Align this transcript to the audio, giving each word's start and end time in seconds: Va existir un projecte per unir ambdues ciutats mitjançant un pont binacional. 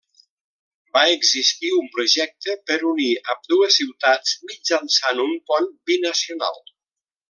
Va 0.95 1.03
existir 1.17 1.69
un 1.81 1.91
projecte 1.97 2.57
per 2.71 2.79
unir 2.93 3.11
ambdues 3.35 3.79
ciutats 3.83 4.35
mitjançant 4.51 5.25
un 5.29 5.39
pont 5.53 5.73
binacional. 5.93 6.63